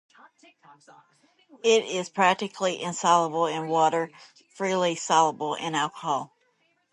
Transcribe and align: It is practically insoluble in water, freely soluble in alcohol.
It 1.63 1.85
is 1.85 2.09
practically 2.09 2.81
insoluble 2.81 3.45
in 3.45 3.67
water, 3.67 4.09
freely 4.55 4.95
soluble 4.95 5.53
in 5.53 5.75
alcohol. 5.75 6.33